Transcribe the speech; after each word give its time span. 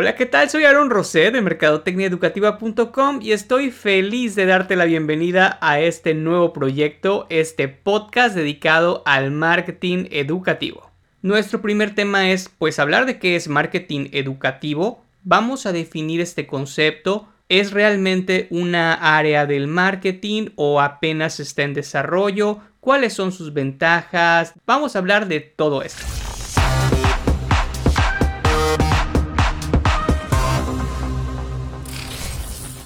Hola, 0.00 0.14
¿qué 0.14 0.26
tal? 0.26 0.48
Soy 0.48 0.62
Aaron 0.62 0.90
Rosé 0.90 1.32
de 1.32 1.40
mercadotecniaeducativa.com 1.40 3.18
y 3.20 3.32
estoy 3.32 3.72
feliz 3.72 4.36
de 4.36 4.46
darte 4.46 4.76
la 4.76 4.84
bienvenida 4.84 5.58
a 5.60 5.80
este 5.80 6.14
nuevo 6.14 6.52
proyecto, 6.52 7.26
este 7.30 7.66
podcast 7.66 8.36
dedicado 8.36 9.02
al 9.06 9.32
marketing 9.32 10.06
educativo. 10.12 10.92
Nuestro 11.20 11.60
primer 11.60 11.96
tema 11.96 12.30
es 12.30 12.48
pues 12.48 12.78
hablar 12.78 13.06
de 13.06 13.18
qué 13.18 13.34
es 13.34 13.48
marketing 13.48 14.10
educativo. 14.12 15.02
Vamos 15.24 15.66
a 15.66 15.72
definir 15.72 16.20
este 16.20 16.46
concepto. 16.46 17.26
¿Es 17.48 17.72
realmente 17.72 18.46
una 18.50 19.16
área 19.16 19.46
del 19.46 19.66
marketing 19.66 20.50
o 20.54 20.80
apenas 20.80 21.40
está 21.40 21.64
en 21.64 21.74
desarrollo? 21.74 22.60
¿Cuáles 22.78 23.14
son 23.14 23.32
sus 23.32 23.52
ventajas? 23.52 24.54
Vamos 24.64 24.94
a 24.94 25.00
hablar 25.00 25.26
de 25.26 25.40
todo 25.40 25.82
esto. 25.82 26.06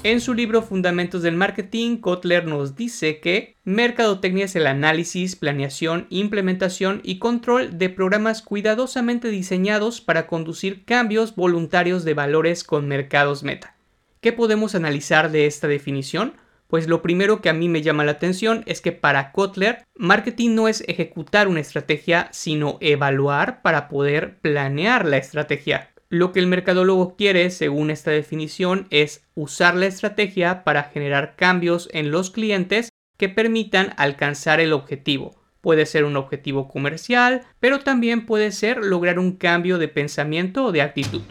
En 0.05 0.21
su 0.21 0.35
libro 0.35 0.63
Fundamentos 0.63 1.23
del 1.23 1.37
Marketing, 1.37 1.99
Kotler 1.99 2.45
nos 2.45 2.75
dice 2.75 3.21
que 3.21 3.55
mercadotecnia 3.63 4.47
es 4.47 4.57
el 4.57 4.67
análisis, 4.67 5.37
planeación, 5.37 6.09
implementación 6.11 7.01
y 7.05 7.21
control 7.21 7.79
de 7.79 7.89
programas 7.89 8.43
cuidadosamente 8.43 9.29
diseñados 9.29 10.01
para 10.01 10.27
conducir 10.27 10.85
cambios 10.85 11.37
voluntarios 11.37 12.05
de 12.05 12.15
valores 12.15 12.65
con 12.65 12.89
mercados 12.89 13.45
meta. 13.45 13.77
¿Qué 14.21 14.33
podemos 14.33 14.75
analizar 14.75 15.31
de 15.31 15.47
esta 15.47 15.69
definición? 15.69 16.35
Pues 16.67 16.89
lo 16.89 17.01
primero 17.01 17.41
que 17.41 17.49
a 17.49 17.53
mí 17.53 17.69
me 17.69 17.83
llama 17.83 18.05
la 18.05 18.13
atención 18.13 18.65
es 18.67 18.81
que 18.81 18.91
para 18.91 19.31
Kotler, 19.31 19.85
marketing 19.95 20.57
no 20.57 20.67
es 20.67 20.83
ejecutar 20.89 21.47
una 21.47 21.61
estrategia, 21.61 22.29
sino 22.33 22.77
evaluar 22.81 23.63
para 23.63 23.89
poder 23.89 24.41
planear 24.41 25.07
la 25.07 25.19
estrategia. 25.19 25.92
Lo 26.13 26.31
que 26.31 26.41
el 26.41 26.47
mercadólogo 26.47 27.17
quiere, 27.17 27.49
según 27.49 27.91
esta 27.91 28.11
definición, 28.11 28.87
es 28.91 29.25
usar 29.35 29.75
la 29.75 29.87
estrategia 29.87 30.63
para 30.63 30.83
generar 30.83 31.37
cambios 31.37 31.89
en 31.91 32.11
los 32.11 32.29
clientes 32.29 32.91
que 33.17 33.31
permitan 33.31 33.95
alcanzar 33.97 34.61
el 34.61 34.75
objetivo. 34.75 35.41
Puede 35.63 35.87
ser 35.87 36.05
un 36.05 36.19
objetivo 36.19 36.69
comercial, 36.69 37.47
pero 37.61 37.79
también 37.79 38.27
puede 38.27 38.53
ser 38.53 38.85
lograr 38.85 39.19
un 39.19 39.39
cambio 39.39 39.79
de 39.79 39.89
pensamiento 39.89 40.67
o 40.67 40.73
de 40.73 40.83
actitud. 40.83 41.23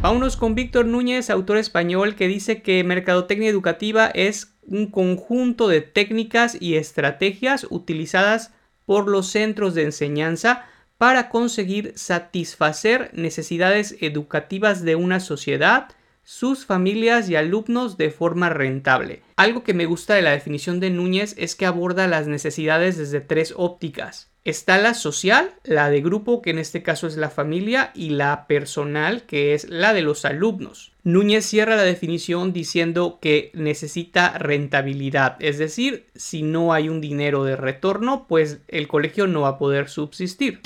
Vámonos 0.00 0.38
con 0.38 0.54
Víctor 0.54 0.86
Núñez, 0.86 1.28
autor 1.28 1.58
español, 1.58 2.14
que 2.14 2.28
dice 2.28 2.62
que 2.62 2.82
mercadotecnia 2.82 3.50
educativa 3.50 4.06
es 4.06 4.55
un 4.66 4.90
conjunto 4.90 5.68
de 5.68 5.80
técnicas 5.80 6.56
y 6.60 6.76
estrategias 6.76 7.66
utilizadas 7.70 8.52
por 8.84 9.08
los 9.08 9.28
centros 9.28 9.74
de 9.74 9.84
enseñanza 9.84 10.66
para 10.98 11.28
conseguir 11.28 11.92
satisfacer 11.96 13.10
necesidades 13.12 13.96
educativas 14.00 14.82
de 14.82 14.96
una 14.96 15.20
sociedad, 15.20 15.88
sus 16.26 16.66
familias 16.66 17.30
y 17.30 17.36
alumnos 17.36 17.96
de 17.96 18.10
forma 18.10 18.50
rentable. 18.50 19.22
Algo 19.36 19.62
que 19.62 19.74
me 19.74 19.86
gusta 19.86 20.16
de 20.16 20.22
la 20.22 20.32
definición 20.32 20.80
de 20.80 20.90
Núñez 20.90 21.36
es 21.38 21.54
que 21.54 21.66
aborda 21.66 22.08
las 22.08 22.26
necesidades 22.26 22.98
desde 22.98 23.20
tres 23.20 23.54
ópticas. 23.56 24.32
Está 24.44 24.76
la 24.78 24.94
social, 24.94 25.54
la 25.62 25.88
de 25.88 26.00
grupo, 26.00 26.42
que 26.42 26.50
en 26.50 26.58
este 26.58 26.82
caso 26.82 27.06
es 27.06 27.16
la 27.16 27.30
familia, 27.30 27.92
y 27.94 28.10
la 28.10 28.48
personal, 28.48 29.22
que 29.22 29.54
es 29.54 29.68
la 29.68 29.94
de 29.94 30.02
los 30.02 30.24
alumnos. 30.24 30.92
Núñez 31.04 31.46
cierra 31.46 31.76
la 31.76 31.84
definición 31.84 32.52
diciendo 32.52 33.18
que 33.22 33.52
necesita 33.54 34.36
rentabilidad, 34.36 35.36
es 35.38 35.58
decir, 35.58 36.06
si 36.16 36.42
no 36.42 36.72
hay 36.72 36.88
un 36.88 37.00
dinero 37.00 37.44
de 37.44 37.54
retorno, 37.54 38.26
pues 38.28 38.58
el 38.66 38.88
colegio 38.88 39.28
no 39.28 39.42
va 39.42 39.50
a 39.50 39.58
poder 39.58 39.88
subsistir. 39.88 40.60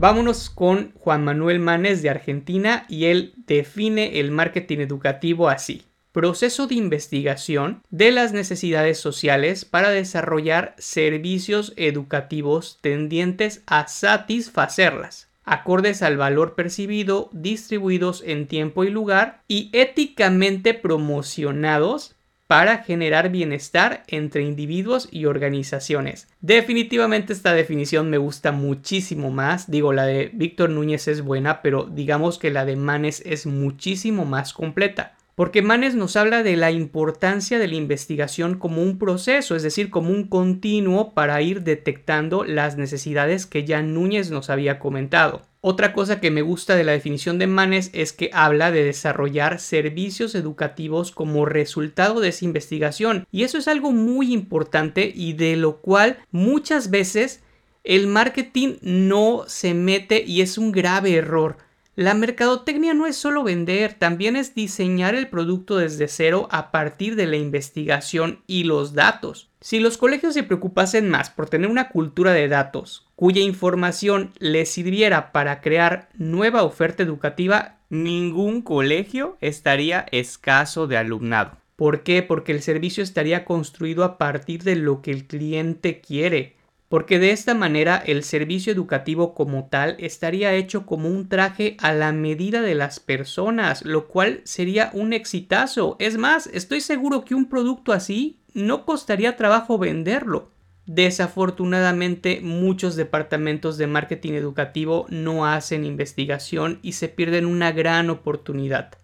Vámonos 0.00 0.48
con 0.48 0.92
Juan 0.94 1.24
Manuel 1.24 1.58
Manes 1.58 2.00
de 2.00 2.08
Argentina 2.08 2.86
y 2.88 3.04
él 3.04 3.34
define 3.36 4.18
el 4.18 4.30
marketing 4.30 4.78
educativo 4.78 5.50
así. 5.50 5.82
Proceso 6.10 6.66
de 6.66 6.76
investigación 6.76 7.82
de 7.90 8.10
las 8.10 8.32
necesidades 8.32 8.98
sociales 8.98 9.66
para 9.66 9.90
desarrollar 9.90 10.74
servicios 10.78 11.74
educativos 11.76 12.78
tendientes 12.80 13.62
a 13.66 13.88
satisfacerlas, 13.88 15.28
acordes 15.44 16.00
al 16.00 16.16
valor 16.16 16.54
percibido, 16.54 17.28
distribuidos 17.34 18.22
en 18.24 18.48
tiempo 18.48 18.84
y 18.84 18.88
lugar 18.88 19.42
y 19.48 19.68
éticamente 19.74 20.72
promocionados 20.72 22.16
para 22.50 22.78
generar 22.78 23.30
bienestar 23.30 24.02
entre 24.08 24.42
individuos 24.42 25.06
y 25.12 25.26
organizaciones. 25.26 26.26
Definitivamente 26.40 27.32
esta 27.32 27.54
definición 27.54 28.10
me 28.10 28.18
gusta 28.18 28.50
muchísimo 28.50 29.30
más. 29.30 29.70
Digo, 29.70 29.92
la 29.92 30.04
de 30.04 30.32
Víctor 30.34 30.68
Núñez 30.68 31.06
es 31.06 31.22
buena, 31.22 31.62
pero 31.62 31.84
digamos 31.84 32.40
que 32.40 32.50
la 32.50 32.64
de 32.64 32.74
Manes 32.74 33.22
es 33.24 33.46
muchísimo 33.46 34.24
más 34.24 34.52
completa. 34.52 35.14
Porque 35.36 35.62
Manes 35.62 35.94
nos 35.94 36.16
habla 36.16 36.42
de 36.42 36.56
la 36.56 36.72
importancia 36.72 37.60
de 37.60 37.68
la 37.68 37.76
investigación 37.76 38.58
como 38.58 38.82
un 38.82 38.98
proceso, 38.98 39.54
es 39.54 39.62
decir, 39.62 39.88
como 39.88 40.10
un 40.10 40.24
continuo 40.24 41.14
para 41.14 41.40
ir 41.42 41.62
detectando 41.62 42.42
las 42.42 42.76
necesidades 42.76 43.46
que 43.46 43.64
ya 43.64 43.80
Núñez 43.80 44.32
nos 44.32 44.50
había 44.50 44.80
comentado. 44.80 45.42
Otra 45.62 45.92
cosa 45.92 46.20
que 46.20 46.30
me 46.30 46.40
gusta 46.40 46.74
de 46.74 46.84
la 46.84 46.92
definición 46.92 47.38
de 47.38 47.46
Manes 47.46 47.90
es 47.92 48.14
que 48.14 48.30
habla 48.32 48.70
de 48.70 48.82
desarrollar 48.82 49.60
servicios 49.60 50.34
educativos 50.34 51.12
como 51.12 51.44
resultado 51.44 52.20
de 52.20 52.28
esa 52.28 52.46
investigación. 52.46 53.26
Y 53.30 53.44
eso 53.44 53.58
es 53.58 53.68
algo 53.68 53.92
muy 53.92 54.32
importante 54.32 55.12
y 55.14 55.34
de 55.34 55.56
lo 55.56 55.76
cual 55.76 56.18
muchas 56.30 56.88
veces 56.90 57.42
el 57.84 58.06
marketing 58.06 58.76
no 58.80 59.44
se 59.48 59.74
mete 59.74 60.24
y 60.26 60.40
es 60.40 60.56
un 60.56 60.72
grave 60.72 61.14
error. 61.14 61.58
La 61.96 62.14
mercadotecnia 62.14 62.94
no 62.94 63.06
es 63.06 63.16
solo 63.16 63.42
vender, 63.42 63.94
también 63.94 64.36
es 64.36 64.54
diseñar 64.54 65.16
el 65.16 65.28
producto 65.28 65.76
desde 65.76 66.06
cero 66.06 66.48
a 66.52 66.70
partir 66.70 67.16
de 67.16 67.26
la 67.26 67.36
investigación 67.36 68.42
y 68.46 68.62
los 68.64 68.94
datos. 68.94 69.50
Si 69.60 69.80
los 69.80 69.98
colegios 69.98 70.34
se 70.34 70.44
preocupasen 70.44 71.10
más 71.10 71.30
por 71.30 71.50
tener 71.50 71.68
una 71.68 71.88
cultura 71.88 72.32
de 72.32 72.48
datos 72.48 73.08
cuya 73.16 73.42
información 73.42 74.32
les 74.38 74.70
sirviera 74.70 75.32
para 75.32 75.60
crear 75.60 76.08
nueva 76.14 76.62
oferta 76.62 77.02
educativa, 77.02 77.80
ningún 77.90 78.62
colegio 78.62 79.36
estaría 79.40 80.06
escaso 80.12 80.86
de 80.86 80.96
alumnado. 80.96 81.58
¿Por 81.74 82.02
qué? 82.02 82.22
Porque 82.22 82.52
el 82.52 82.62
servicio 82.62 83.02
estaría 83.02 83.44
construido 83.44 84.04
a 84.04 84.16
partir 84.16 84.62
de 84.62 84.76
lo 84.76 85.02
que 85.02 85.10
el 85.10 85.26
cliente 85.26 86.00
quiere 86.00 86.59
porque 86.90 87.20
de 87.20 87.30
esta 87.30 87.54
manera 87.54 88.02
el 88.04 88.24
servicio 88.24 88.72
educativo 88.72 89.32
como 89.32 89.68
tal 89.68 89.94
estaría 90.00 90.54
hecho 90.54 90.86
como 90.86 91.08
un 91.08 91.28
traje 91.28 91.76
a 91.78 91.92
la 91.92 92.10
medida 92.10 92.62
de 92.62 92.74
las 92.74 92.98
personas, 92.98 93.84
lo 93.84 94.08
cual 94.08 94.40
sería 94.42 94.90
un 94.92 95.12
exitazo. 95.12 95.94
Es 96.00 96.18
más, 96.18 96.48
estoy 96.48 96.80
seguro 96.80 97.24
que 97.24 97.36
un 97.36 97.48
producto 97.48 97.92
así 97.92 98.40
no 98.54 98.84
costaría 98.84 99.36
trabajo 99.36 99.78
venderlo. 99.78 100.50
Desafortunadamente, 100.84 102.40
muchos 102.42 102.96
departamentos 102.96 103.78
de 103.78 103.86
marketing 103.86 104.32
educativo 104.32 105.06
no 105.10 105.46
hacen 105.46 105.84
investigación 105.84 106.80
y 106.82 106.94
se 106.94 107.06
pierden 107.06 107.46
una 107.46 107.70
gran 107.70 108.10
oportunidad. 108.10 108.98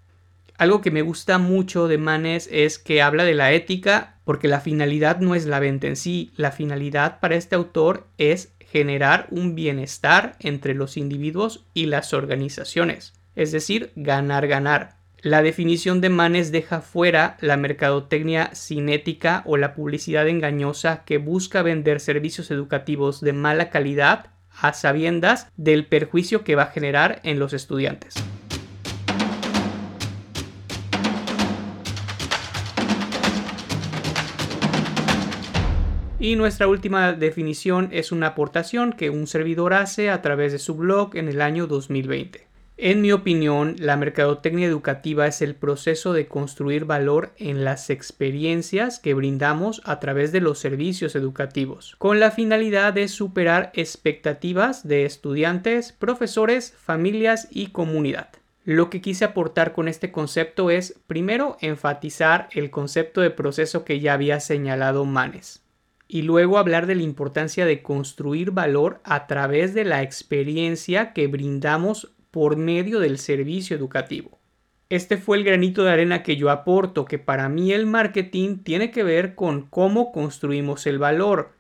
Algo 0.59 0.81
que 0.81 0.91
me 0.91 1.03
gusta 1.03 1.39
mucho 1.39 1.87
de 1.87 1.99
Manes 1.99 2.49
es 2.51 2.81
que 2.81 3.01
habla 3.01 3.23
de 3.23 3.35
la 3.35 3.53
ética, 3.53 4.16
porque 4.27 4.49
la 4.49 4.61
finalidad 4.61 5.21
no 5.21 5.37
es 5.37 5.47
la 5.47 5.61
venta 5.61 5.87
en 5.87 5.95
sí, 5.95 6.33
la 6.35 6.51
finalidad 6.51 7.21
para 7.21 7.37
este 7.37 7.55
autor 7.55 8.09
es 8.19 8.53
generar 8.59 9.29
un 9.31 9.55
bienestar 9.55 10.35
entre 10.41 10.75
los 10.75 10.97
individuos 10.97 11.65
y 11.75 11.87
las 11.87 12.13
organizaciones, 12.13 13.15
es 13.37 13.53
decir, 13.53 13.93
ganar, 13.95 14.49
ganar. 14.49 14.97
La 15.21 15.43
definición 15.43 16.01
de 16.01 16.09
Manes 16.09 16.51
deja 16.51 16.81
fuera 16.81 17.37
la 17.41 17.57
mercadotecnia 17.57 18.51
cinética 18.53 19.45
o 19.47 19.57
la 19.57 19.75
publicidad 19.75 20.27
engañosa 20.27 21.05
que 21.05 21.19
busca 21.19 21.63
vender 21.63 22.01
servicios 22.01 22.51
educativos 22.51 23.21
de 23.21 23.33
mala 23.33 23.71
calidad 23.71 24.31
a 24.61 24.73
sabiendas 24.73 25.53
del 25.57 25.87
perjuicio 25.87 26.43
que 26.43 26.57
va 26.57 26.65
a 26.65 26.73
generar 26.73 27.21
en 27.23 27.39
los 27.39 27.53
estudiantes. 27.53 28.15
Y 36.19 36.37
nuestra 36.37 36.67
última 36.67 37.13
definición 37.13 37.91
es 37.93 38.11
una 38.11 38.29
aportación 38.29 38.95
que 38.95 39.11
un 39.11 39.27
servidor 39.27 39.75
hace 39.75 40.09
a 40.09 40.23
través 40.23 40.51
de 40.53 40.59
su 40.59 40.75
blog 40.75 41.15
en 41.15 41.29
el 41.29 41.43
año 41.43 41.67
2020. 41.67 42.47
En 42.79 43.03
mi 43.03 43.13
opinión, 43.13 43.77
la 43.79 43.99
mercadotecnia 43.99 44.67
educativa 44.67 45.27
es 45.27 45.43
el 45.43 45.55
proceso 45.55 46.15
de 46.15 46.27
construir 46.27 46.87
valor 46.87 47.33
en 47.37 47.65
las 47.65 47.91
experiencias 47.91 48.99
que 48.99 49.13
brindamos 49.13 49.83
a 49.85 50.01
través 50.01 50.33
de 50.33 50.41
los 50.41 50.59
servicios 50.59 51.17
educativos, 51.17 51.97
con 51.99 52.19
la 52.19 52.31
finalidad 52.31 52.95
de 52.95 53.09
superar 53.09 53.71
expectativas 53.75 54.89
de 54.89 55.05
estudiantes, 55.05 55.93
profesores, 55.93 56.73
familias 56.79 57.47
y 57.51 57.69
comunidad. 57.69 58.31
Lo 58.65 58.89
que 58.89 59.03
quise 59.03 59.27
aportar 59.27 59.75
con 59.75 59.87
este 59.87 60.13
concepto 60.13 60.71
es, 60.71 60.99
primero, 61.07 61.59
enfatizar 61.61 62.49
el 62.53 62.71
concepto 62.71 63.21
de 63.21 63.31
proceso 63.31 63.85
que 63.85 64.01
ya 64.01 64.15
había 64.15 64.41
señalado 64.41 65.05
Manes 65.05 65.66
y 66.09 66.23
luego 66.23 66.59
hablar 66.59 66.87
de 66.87 66.95
la 66.95 67.03
importancia 67.03 67.67
de 67.67 67.83
construir 67.83 68.53
valor 68.53 69.01
a 69.05 69.27
través 69.27 69.75
de 69.75 69.85
la 69.85 70.03
experiencia 70.03 71.13
que 71.13 71.27
brindamos 71.27 72.13
por 72.31 72.57
medio 72.57 73.01
del 73.01 73.19
servicio 73.19 73.77
educativo. 73.77 74.39
Este 74.89 75.17
fue 75.17 75.37
el 75.37 75.45
granito 75.45 75.83
de 75.83 75.91
arena 75.91 76.23
que 76.23 76.37
yo 76.37 76.49
aporto, 76.51 77.07
que 77.07 77.19
para 77.19 77.49
mí 77.49 77.73
el 77.73 77.87
marketing 77.87 78.59
tiene 78.59 78.93
que 78.93 79.03
ver 79.03 79.35
con 79.35 79.63
cómo 79.63 80.13
construimos 80.13 80.87
el 80.87 80.99
valor. 80.99 81.51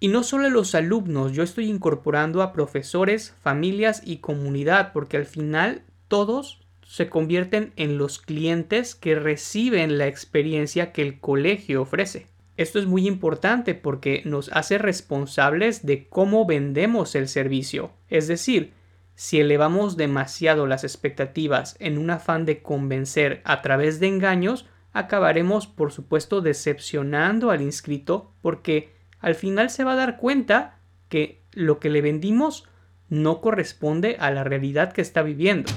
Y 0.00 0.08
no 0.08 0.24
solo 0.24 0.46
a 0.46 0.50
los 0.50 0.74
alumnos, 0.74 1.32
yo 1.32 1.44
estoy 1.44 1.70
incorporando 1.70 2.42
a 2.42 2.52
profesores, 2.52 3.36
familias 3.42 4.02
y 4.04 4.16
comunidad, 4.16 4.92
porque 4.92 5.16
al 5.16 5.24
final 5.24 5.82
todos 6.08 6.60
se 6.84 7.08
convierten 7.08 7.72
en 7.76 7.96
los 7.96 8.18
clientes 8.18 8.96
que 8.96 9.14
reciben 9.14 9.96
la 9.96 10.08
experiencia 10.08 10.92
que 10.92 11.02
el 11.02 11.20
colegio 11.20 11.82
ofrece. 11.82 12.26
Esto 12.56 12.78
es 12.78 12.86
muy 12.86 13.06
importante 13.06 13.74
porque 13.74 14.22
nos 14.24 14.48
hace 14.52 14.78
responsables 14.78 15.84
de 15.84 16.08
cómo 16.08 16.46
vendemos 16.46 17.14
el 17.16 17.28
servicio. 17.28 17.90
Es 18.08 18.28
decir, 18.28 18.72
si 19.16 19.40
elevamos 19.40 19.96
demasiado 19.96 20.66
las 20.66 20.84
expectativas 20.84 21.76
en 21.80 21.98
un 21.98 22.10
afán 22.10 22.44
de 22.44 22.62
convencer 22.62 23.42
a 23.44 23.60
través 23.62 23.98
de 23.98 24.08
engaños, 24.08 24.66
acabaremos 24.92 25.66
por 25.66 25.92
supuesto 25.92 26.40
decepcionando 26.40 27.50
al 27.50 27.60
inscrito 27.60 28.32
porque 28.40 28.92
al 29.18 29.34
final 29.34 29.70
se 29.70 29.84
va 29.84 29.92
a 29.92 29.96
dar 29.96 30.16
cuenta 30.16 30.78
que 31.08 31.42
lo 31.52 31.80
que 31.80 31.90
le 31.90 32.02
vendimos 32.02 32.68
no 33.08 33.40
corresponde 33.40 34.16
a 34.18 34.30
la 34.30 34.44
realidad 34.44 34.92
que 34.92 35.02
está 35.02 35.22
viviendo. 35.22 35.70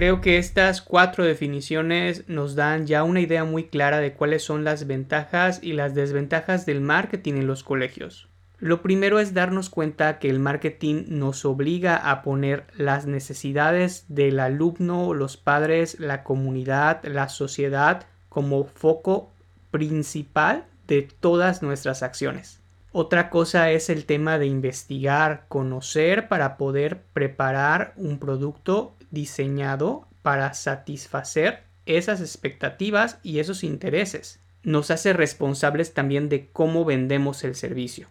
Creo 0.00 0.22
que 0.22 0.38
estas 0.38 0.80
cuatro 0.80 1.26
definiciones 1.26 2.26
nos 2.26 2.54
dan 2.54 2.86
ya 2.86 3.04
una 3.04 3.20
idea 3.20 3.44
muy 3.44 3.64
clara 3.64 3.98
de 3.98 4.14
cuáles 4.14 4.42
son 4.42 4.64
las 4.64 4.86
ventajas 4.86 5.58
y 5.62 5.74
las 5.74 5.94
desventajas 5.94 6.64
del 6.64 6.80
marketing 6.80 7.34
en 7.34 7.46
los 7.46 7.62
colegios. 7.62 8.26
Lo 8.60 8.80
primero 8.80 9.20
es 9.20 9.34
darnos 9.34 9.68
cuenta 9.68 10.18
que 10.18 10.30
el 10.30 10.38
marketing 10.38 11.04
nos 11.08 11.44
obliga 11.44 11.96
a 11.96 12.22
poner 12.22 12.64
las 12.78 13.04
necesidades 13.04 14.06
del 14.08 14.40
alumno, 14.40 15.12
los 15.12 15.36
padres, 15.36 16.00
la 16.00 16.22
comunidad, 16.22 17.04
la 17.04 17.28
sociedad 17.28 18.06
como 18.30 18.64
foco 18.64 19.30
principal 19.70 20.64
de 20.88 21.02
todas 21.02 21.60
nuestras 21.62 22.02
acciones. 22.02 22.62
Otra 22.92 23.28
cosa 23.28 23.70
es 23.70 23.90
el 23.90 24.06
tema 24.06 24.38
de 24.38 24.46
investigar, 24.46 25.44
conocer 25.48 26.26
para 26.26 26.56
poder 26.56 27.02
preparar 27.12 27.92
un 27.96 28.18
producto 28.18 28.94
diseñado 29.10 30.08
para 30.22 30.54
satisfacer 30.54 31.64
esas 31.86 32.20
expectativas 32.20 33.18
y 33.22 33.38
esos 33.38 33.64
intereses. 33.64 34.40
Nos 34.62 34.90
hace 34.90 35.12
responsables 35.12 35.94
también 35.94 36.28
de 36.28 36.50
cómo 36.50 36.84
vendemos 36.84 37.44
el 37.44 37.54
servicio. 37.54 38.08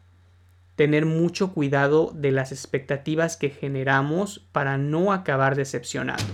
Tener 0.76 1.06
mucho 1.06 1.54
cuidado 1.54 2.12
de 2.16 2.32
las 2.32 2.52
expectativas 2.52 3.38
que 3.38 3.50
generamos 3.50 4.48
para 4.52 4.78
no 4.78 5.14
acabar 5.14 5.56
decepcionando. 5.56 6.34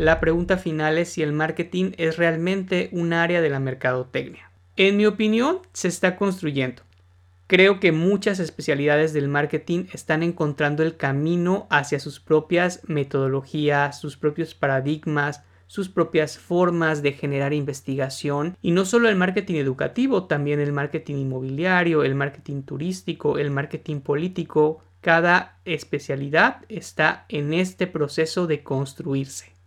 La 0.00 0.18
pregunta 0.18 0.56
final 0.56 0.96
es 0.96 1.10
si 1.10 1.22
el 1.22 1.34
marketing 1.34 1.92
es 1.98 2.16
realmente 2.16 2.88
un 2.90 3.12
área 3.12 3.42
de 3.42 3.50
la 3.50 3.60
mercadotecnia. 3.60 4.49
En 4.82 4.96
mi 4.96 5.04
opinión, 5.04 5.58
se 5.74 5.88
está 5.88 6.16
construyendo. 6.16 6.80
Creo 7.46 7.80
que 7.80 7.92
muchas 7.92 8.38
especialidades 8.40 9.12
del 9.12 9.28
marketing 9.28 9.84
están 9.92 10.22
encontrando 10.22 10.82
el 10.82 10.96
camino 10.96 11.66
hacia 11.68 12.00
sus 12.00 12.18
propias 12.18 12.80
metodologías, 12.86 14.00
sus 14.00 14.16
propios 14.16 14.54
paradigmas, 14.54 15.42
sus 15.66 15.90
propias 15.90 16.38
formas 16.38 17.02
de 17.02 17.12
generar 17.12 17.52
investigación 17.52 18.56
y 18.62 18.70
no 18.70 18.86
solo 18.86 19.10
el 19.10 19.16
marketing 19.16 19.56
educativo, 19.56 20.24
también 20.24 20.60
el 20.60 20.72
marketing 20.72 21.16
inmobiliario, 21.16 22.02
el 22.02 22.14
marketing 22.14 22.62
turístico, 22.62 23.36
el 23.36 23.50
marketing 23.50 24.00
político. 24.00 24.82
Cada 25.02 25.58
especialidad 25.66 26.64
está 26.70 27.26
en 27.28 27.52
este 27.52 27.86
proceso 27.86 28.46
de 28.46 28.62
construirse. 28.62 29.59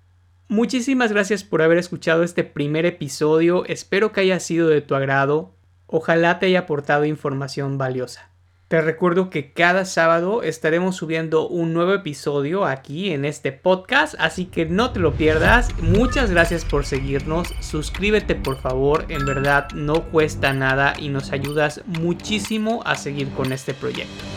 Muchísimas 0.47 1.11
gracias 1.11 1.43
por 1.43 1.61
haber 1.61 1.77
escuchado 1.77 2.23
este 2.23 2.43
primer 2.43 2.85
episodio, 2.85 3.65
espero 3.65 4.11
que 4.11 4.21
haya 4.21 4.39
sido 4.39 4.67
de 4.67 4.81
tu 4.81 4.93
agrado, 4.95 5.55
ojalá 5.87 6.39
te 6.39 6.47
haya 6.47 6.59
aportado 6.59 7.05
información 7.05 7.77
valiosa. 7.77 8.33
Te 8.73 8.81
recuerdo 8.81 9.29
que 9.29 9.53
cada 9.53 9.85
sábado 9.85 10.41
estaremos 10.41 10.95
subiendo 10.95 11.47
un 11.47 11.73
nuevo 11.73 11.93
episodio 11.93 12.65
aquí 12.65 13.11
en 13.11 13.23
este 13.23 13.51
podcast, 13.51 14.15
así 14.17 14.45
que 14.45 14.65
no 14.65 14.91
te 14.91 14.99
lo 14.99 15.13
pierdas. 15.13 15.69
Muchas 15.79 16.31
gracias 16.31 16.65
por 16.65 16.83
seguirnos. 16.83 17.53
Suscríbete 17.59 18.33
por 18.33 18.59
favor, 18.59 19.05
en 19.09 19.27
verdad 19.27 19.69
no 19.75 20.05
cuesta 20.09 20.53
nada 20.53 20.95
y 20.97 21.09
nos 21.09 21.31
ayudas 21.31 21.81
muchísimo 21.85 22.81
a 22.83 22.95
seguir 22.95 23.29
con 23.33 23.53
este 23.53 23.75
proyecto. 23.75 24.32